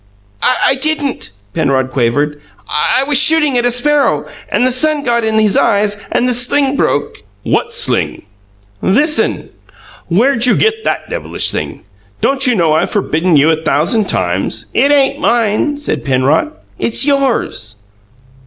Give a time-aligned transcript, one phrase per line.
[0.41, 2.41] "I didn't!" Penrod quavered.
[2.67, 6.33] "I was shooting at a sparrow, and the sun got in his eyes, and the
[6.33, 7.17] sling broke"
[7.53, 8.23] "What sling?"
[8.81, 9.49] "This'n."
[10.07, 11.81] "Where'd you get that devilish thing?
[12.19, 16.51] Don't you know I've forbidden you a thousand times" "It ain't mine," said Penrod.
[16.79, 17.75] "It's yours."